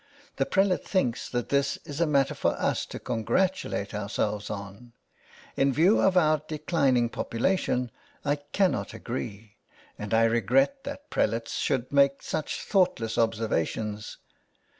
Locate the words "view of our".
5.71-6.41